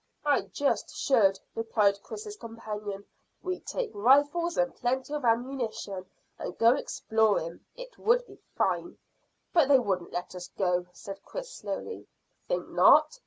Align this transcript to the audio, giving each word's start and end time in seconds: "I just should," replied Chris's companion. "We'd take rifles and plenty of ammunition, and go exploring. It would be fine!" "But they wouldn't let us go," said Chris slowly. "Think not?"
"I 0.25 0.41
just 0.51 0.95
should," 0.95 1.39
replied 1.53 2.01
Chris's 2.01 2.35
companion. 2.35 3.05
"We'd 3.43 3.67
take 3.67 3.91
rifles 3.93 4.57
and 4.57 4.75
plenty 4.75 5.13
of 5.13 5.23
ammunition, 5.23 6.07
and 6.39 6.57
go 6.57 6.73
exploring. 6.73 7.59
It 7.75 7.99
would 7.99 8.25
be 8.25 8.39
fine!" 8.55 8.97
"But 9.53 9.67
they 9.67 9.77
wouldn't 9.77 10.11
let 10.11 10.33
us 10.33 10.47
go," 10.57 10.87
said 10.91 11.21
Chris 11.23 11.53
slowly. 11.53 12.07
"Think 12.47 12.67
not?" 12.69 13.19